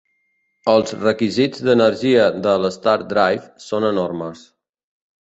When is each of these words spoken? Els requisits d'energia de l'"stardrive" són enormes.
Els 0.71 0.93
requisits 1.03 1.61
d'energia 1.69 2.25
de 2.49 2.57
l'"stardrive" 2.65 3.49
són 3.71 3.89
enormes. 3.95 4.47